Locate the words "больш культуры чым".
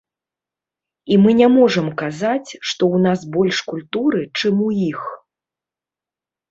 3.37-4.55